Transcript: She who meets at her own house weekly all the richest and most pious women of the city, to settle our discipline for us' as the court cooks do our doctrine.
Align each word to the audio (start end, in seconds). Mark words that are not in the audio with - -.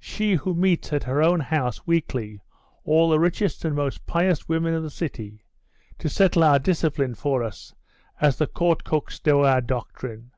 She 0.00 0.34
who 0.34 0.56
meets 0.56 0.92
at 0.92 1.04
her 1.04 1.22
own 1.22 1.38
house 1.38 1.86
weekly 1.86 2.40
all 2.82 3.10
the 3.10 3.20
richest 3.20 3.64
and 3.64 3.76
most 3.76 4.04
pious 4.06 4.48
women 4.48 4.74
of 4.74 4.82
the 4.82 4.90
city, 4.90 5.44
to 6.00 6.08
settle 6.08 6.42
our 6.42 6.58
discipline 6.58 7.14
for 7.14 7.44
us' 7.44 7.76
as 8.20 8.38
the 8.38 8.48
court 8.48 8.82
cooks 8.82 9.20
do 9.20 9.38
our 9.44 9.60
doctrine. 9.60 10.32